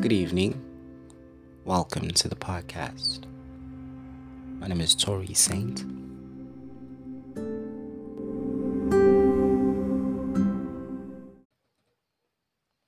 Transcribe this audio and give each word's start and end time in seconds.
Good 0.00 0.12
evening. 0.12 0.62
Welcome 1.64 2.12
to 2.12 2.28
the 2.28 2.36
podcast. 2.36 3.24
My 4.60 4.68
name 4.68 4.80
is 4.80 4.94
Tory 4.94 5.34
Saint. 5.34 5.84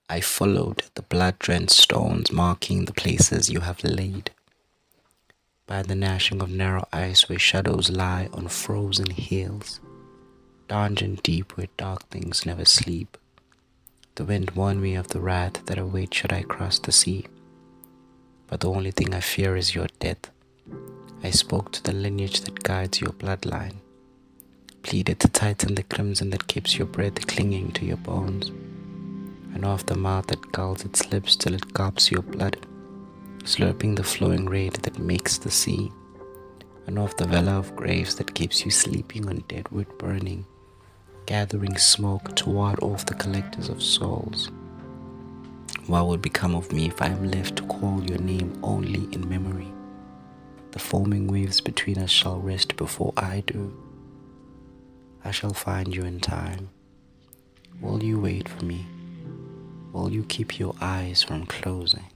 I 0.09 0.21
followed 0.21 0.85
the 0.95 1.03
blood 1.03 1.41
drenched 1.41 1.73
stones 1.73 2.31
marking 2.31 2.85
the 2.85 2.93
places 2.93 3.51
you 3.51 3.59
have 3.59 3.83
laid. 3.83 4.31
By 5.67 5.83
the 5.83 5.97
gnashing 5.97 6.41
of 6.41 6.49
narrow 6.49 6.87
ice 6.93 7.29
where 7.29 7.41
shadows 7.41 7.91
lie 7.91 8.29
on 8.33 8.47
frozen 8.47 9.11
hills, 9.11 9.81
dungeon 10.69 11.19
deep 11.25 11.57
where 11.57 11.67
dark 11.77 12.09
things 12.11 12.47
never 12.47 12.65
sleep. 12.65 13.17
The 14.21 14.27
wind 14.27 14.51
warned 14.51 14.83
me 14.83 14.97
of 14.97 15.09
the 15.09 15.19
wrath 15.19 15.65
that 15.65 15.79
awaits 15.79 16.15
should 16.15 16.31
I 16.31 16.43
cross 16.43 16.79
the 16.79 16.93
sea. 16.93 17.25
But 18.49 18.61
the 18.61 18.69
only 18.69 18.91
thing 18.91 19.15
I 19.15 19.21
fear 19.21 19.57
is 19.57 19.75
your 19.75 19.87
death. 19.99 20.31
I 21.23 21.31
spoke 21.31 21.73
to 21.73 21.83
the 21.83 21.95
lineage 21.95 22.43
that 22.43 22.63
guides 22.63 23.01
your 23.01 23.13
bloodline, 23.13 23.77
pleaded 24.83 25.21
to 25.21 25.29
tighten 25.29 25.75
the 25.75 25.85
crimson 25.85 26.29
that 26.31 26.49
keeps 26.49 26.77
your 26.77 26.87
breath 26.87 27.27
clinging 27.29 27.73
to 27.73 27.87
your 27.87 27.97
bones 27.97 28.49
and 29.55 29.65
of 29.65 29.87
the 29.87 29.97
mouth 29.97 30.27
that 30.27 30.53
gulls 30.53 30.85
its 30.85 31.11
lips 31.11 31.35
till 31.35 31.55
it 31.55 31.73
gulps 31.73 32.11
your 32.11 32.21
blood, 32.21 32.59
slurping 33.45 33.97
the 33.97 34.05
flowing 34.05 34.47
red 34.47 34.75
that 34.75 34.99
makes 34.99 35.39
the 35.39 35.51
sea, 35.51 35.91
and 36.87 36.99
of 36.99 37.17
the 37.17 37.27
valor 37.27 37.53
of 37.53 37.75
graves 37.75 38.17
that 38.17 38.35
keeps 38.35 38.67
you 38.67 38.71
sleeping 38.71 39.31
on 39.31 39.43
dead 39.49 39.67
wood 39.71 39.89
burning, 39.97 40.45
gathering 41.31 41.79
smoke 41.79 42.35
to 42.35 42.51
ward 42.51 42.77
off 42.83 43.07
the 43.07 43.15
collectors 43.15 43.69
of 43.69 43.81
souls. 43.81 44.51
What 45.87 46.09
would 46.09 46.21
become 46.21 46.57
of 46.57 46.73
me 46.73 46.89
if 46.89 47.01
I 47.01 47.07
am 47.07 47.31
left 47.31 47.55
to 47.55 47.63
call 47.67 48.03
your 48.03 48.19
name 48.19 48.59
only 48.65 49.05
in 49.15 49.29
memory? 49.29 49.73
The 50.73 50.81
foaming 50.81 51.29
waves 51.29 51.61
between 51.61 51.99
us 51.99 52.11
shall 52.11 52.41
rest 52.41 52.75
before 52.75 53.13
I 53.17 53.45
do. 53.47 53.73
I 55.25 55.31
shall 55.31 55.53
find 55.53 55.95
you 55.95 56.03
in 56.03 56.19
time. 56.19 56.71
Will 57.81 58.03
you 58.03 58.19
wait 58.19 58.49
for 58.49 58.65
me? 58.65 58.85
Will 59.93 60.11
you 60.11 60.25
keep 60.25 60.59
your 60.59 60.75
eyes 60.81 61.23
from 61.23 61.47
closing? 61.47 62.07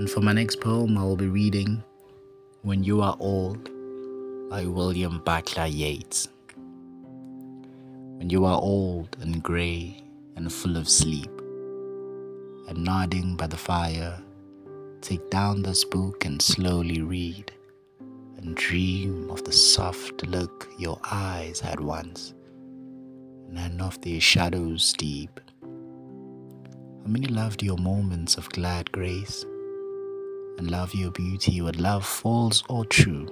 And 0.00 0.08
for 0.08 0.22
my 0.22 0.32
next 0.32 0.62
poem, 0.62 0.96
I 0.96 1.02
will 1.02 1.14
be 1.14 1.26
reading 1.28 1.84
When 2.62 2.82
You 2.82 3.02
Are 3.02 3.18
Old 3.20 3.68
by 4.48 4.64
William 4.64 5.18
Butler 5.18 5.66
Yeats. 5.66 6.26
When 8.16 8.30
you 8.30 8.46
are 8.46 8.58
old 8.58 9.14
and 9.20 9.42
grey 9.42 10.02
and 10.36 10.50
full 10.50 10.78
of 10.78 10.88
sleep, 10.88 11.30
and 12.66 12.82
nodding 12.82 13.36
by 13.36 13.46
the 13.46 13.58
fire 13.58 14.18
Take 15.02 15.28
down 15.28 15.60
this 15.60 15.84
book 15.84 16.24
and 16.24 16.40
slowly 16.40 17.02
read, 17.02 17.52
and 18.38 18.56
dream 18.56 19.30
of 19.30 19.44
the 19.44 19.52
soft 19.52 20.26
look 20.26 20.66
your 20.78 20.98
eyes 21.10 21.60
had 21.60 21.78
once, 21.78 22.32
and 23.54 23.82
of 23.82 24.00
their 24.00 24.22
shadows 24.22 24.94
deep. 24.94 25.38
How 25.60 27.06
many 27.06 27.26
loved 27.26 27.62
your 27.62 27.76
moments 27.76 28.38
of 28.38 28.48
glad 28.48 28.90
grace, 28.92 29.44
and 30.58 30.70
love 30.70 30.94
your 30.94 31.10
beauty 31.10 31.60
with 31.60 31.76
love 31.76 32.04
false 32.04 32.62
or 32.68 32.84
true? 32.84 33.26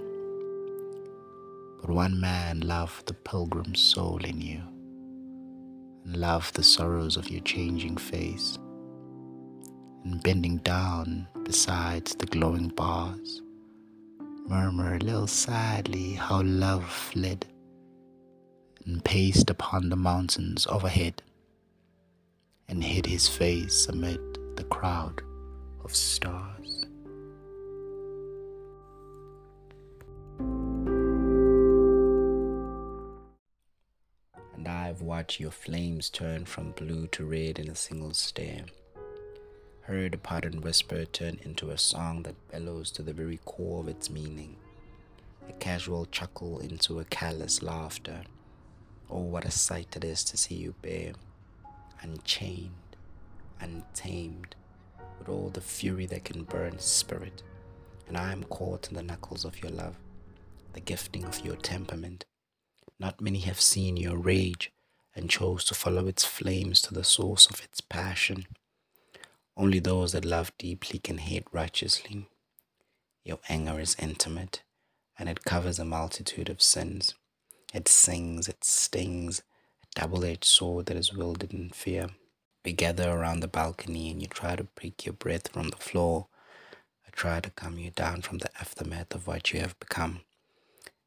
But 1.81 1.91
one 1.91 2.21
man 2.21 2.61
loved 2.61 3.07
the 3.07 3.15
pilgrim 3.15 3.75
soul 3.75 4.25
in 4.25 4.41
you, 4.41 4.63
and 6.05 6.17
loved 6.17 6.55
the 6.55 6.63
sorrows 6.63 7.17
of 7.17 7.31
your 7.31 7.43
changing 7.43 7.97
face 7.97 8.59
and 10.05 10.23
bending 10.23 10.59
down 10.59 11.27
beside 11.45 12.07
the 12.07 12.27
glowing 12.27 12.69
bars, 12.69 13.43
murmur 14.47 14.95
a 14.95 14.99
little 14.99 15.27
sadly 15.27 16.15
how 16.15 16.43
love 16.43 16.85
fled 16.89 17.47
and 18.87 19.05
paced 19.05 19.51
upon 19.51 19.91
the 19.91 19.97
mountains 19.97 20.67
overhead 20.69 21.23
and 22.69 22.83
hid 22.83 23.05
his 23.07 23.29
face 23.29 23.87
amid 23.87 24.21
the 24.57 24.65
crowd 24.65 25.21
of 25.85 25.95
stars. 25.95 26.58
I've 34.99 35.03
watched 35.03 35.39
your 35.39 35.53
flames 35.53 36.11
turn 36.11 36.45
from 36.45 36.73
blue 36.73 37.07
to 37.13 37.25
red 37.25 37.61
in 37.61 37.69
a 37.69 37.77
single 37.77 38.15
stare 38.15 38.65
heard 39.83 40.13
a 40.13 40.19
pardon 40.19 40.61
whisper 40.61 41.05
turn 41.05 41.39
into 41.43 41.71
a 41.71 41.79
song 41.79 42.25
that 42.25 42.49
bellows 42.51 42.91
to 42.91 43.03
the 43.03 43.13
very 43.13 43.39
core 43.45 43.79
of 43.79 43.87
its 43.87 44.11
meaning, 44.11 44.57
a 45.49 45.53
casual 45.53 46.05
chuckle 46.07 46.59
into 46.59 46.99
a 46.99 47.05
callous 47.05 47.63
laughter. 47.63 48.23
Oh, 49.09 49.21
what 49.21 49.45
a 49.45 49.53
sight 49.53 49.95
it 49.95 50.03
is 50.03 50.25
to 50.25 50.37
see 50.37 50.57
you 50.57 50.75
bare, 50.83 51.13
unchained, 52.03 52.97
untamed, 53.61 54.57
with 55.21 55.29
all 55.29 55.49
the 55.51 55.61
fury 55.61 56.07
that 56.07 56.25
can 56.25 56.43
burn 56.43 56.81
spirit, 56.81 57.45
and 58.09 58.17
I 58.17 58.33
am 58.33 58.43
caught 58.43 58.89
in 58.89 58.97
the 58.97 59.03
knuckles 59.05 59.45
of 59.45 59.63
your 59.63 59.71
love, 59.71 59.95
the 60.73 60.81
gifting 60.81 61.25
of 61.25 61.45
your 61.45 61.57
temperament. 61.57 62.25
Not 62.99 63.21
many 63.21 63.39
have 63.39 63.61
seen 63.61 63.97
your 63.97 64.17
rage 64.17 64.73
and 65.19 65.29
chose 65.29 65.65
to 65.65 65.75
follow 65.75 66.07
its 66.07 66.25
flames 66.25 66.81
to 66.83 66.95
the 66.95 67.05
source 67.05 67.47
of 67.51 67.61
its 67.63 67.81
passion. 67.81 68.47
Only 69.57 69.81
those 69.81 70.13
that 70.13 70.25
love 70.25 70.53
deeply 70.57 71.01
can 71.01 71.19
hate 71.19 71.47
righteously. 71.53 72.29
Your 73.25 73.41
anger 73.49 73.79
is 73.81 73.97
intimate, 73.99 74.63
and 75.19 75.29
it 75.29 75.45
covers 75.45 75.79
a 75.79 75.85
multitude 75.85 76.49
of 76.49 76.63
sins. 76.63 77.15
It 77.75 77.89
sings, 77.89 78.49
it 78.49 78.65
stings, 78.65 79.43
a 79.83 80.01
double 80.01 80.25
edged 80.25 80.45
sword 80.45 80.87
that 80.87 80.97
is 80.97 81.13
wielded 81.13 81.53
in 81.53 81.71
fear. 81.71 82.09
We 82.65 82.73
gather 82.73 83.11
around 83.11 83.41
the 83.41 83.49
balcony 83.49 84.11
and 84.11 84.23
you 84.23 84.29
try 84.29 84.57
to 84.57 84.65
break 84.65 85.05
your 85.05 85.13
breath 85.13 85.49
from 85.49 85.69
the 85.69 85.77
floor. 85.77 86.29
I 87.07 87.11
try 87.11 87.41
to 87.41 87.51
calm 87.51 87.79
you 87.79 87.91
down 87.91 88.23
from 88.23 88.39
the 88.39 88.51
aftermath 88.61 89.15
of 89.15 89.27
what 89.27 89.53
you 89.53 89.61
have 89.61 89.79
become. 89.81 90.21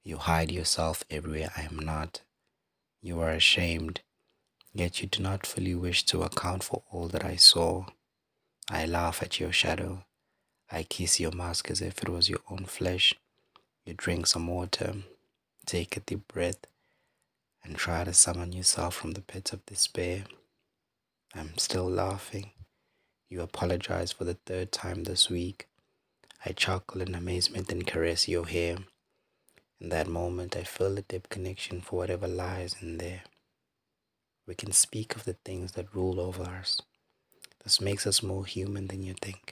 You 0.04 0.18
hide 0.18 0.52
yourself 0.52 1.04
everywhere 1.10 1.52
I 1.56 1.62
am 1.62 1.80
not. 1.80 2.22
You 3.02 3.20
are 3.22 3.32
ashamed, 3.32 4.02
yet 4.74 5.02
you 5.02 5.08
do 5.08 5.24
not 5.24 5.48
fully 5.48 5.74
wish 5.74 6.06
to 6.06 6.22
account 6.22 6.64
for 6.64 6.84
all 6.92 7.08
that 7.08 7.26
I 7.26 7.36
saw. 7.36 7.86
I 8.70 8.86
laugh 8.86 9.24
at 9.24 9.40
your 9.40 9.52
shadow. 9.52 10.06
I 10.72 10.84
kiss 10.84 11.20
your 11.20 11.32
mask 11.32 11.72
as 11.72 11.82
if 11.82 12.04
it 12.04 12.10
was 12.10 12.30
your 12.30 12.42
own 12.50 12.66
flesh. 12.66 13.16
You 13.86 13.96
drink 13.96 14.28
some 14.28 14.46
water, 14.46 14.94
take 15.66 15.98
a 15.98 16.02
deep 16.02 16.28
breath, 16.28 16.68
and 17.64 17.76
try 17.76 18.04
to 18.04 18.14
summon 18.14 18.54
yourself 18.54 18.96
from 18.96 19.12
the 19.12 19.22
pit 19.22 19.52
of 19.52 19.66
despair. 19.66 20.26
I'm 21.34 21.58
still 21.58 21.90
laughing. 21.90 22.52
You 23.30 23.42
apologize 23.42 24.12
for 24.12 24.26
the 24.26 24.38
third 24.46 24.72
time 24.72 25.06
this 25.06 25.30
week. 25.30 25.68
I 26.46 26.52
chuckle 26.52 27.02
in 27.02 27.16
amazement 27.16 27.72
and 27.72 27.88
caress 27.88 28.28
your 28.28 28.46
hair. 28.46 28.78
In 29.82 29.90
that 29.90 30.08
moment, 30.08 30.56
I 30.56 30.64
feel 30.64 30.98
a 30.98 31.02
deep 31.02 31.28
connection 31.30 31.82
for 31.82 31.98
whatever 31.98 32.28
lies 32.28 32.76
in 32.82 33.00
there. 33.00 33.24
We 34.48 34.56
can 34.56 34.72
speak 34.72 35.16
of 35.16 35.26
the 35.26 35.34
things 35.34 35.74
that 35.74 35.94
rule 35.96 36.20
over 36.20 36.44
us 36.44 36.82
this 37.64 37.80
makes 37.80 38.08
us 38.08 38.24
more 38.24 38.46
human 38.46 38.88
than 38.88 39.04
you 39.04 39.14
think. 39.14 39.51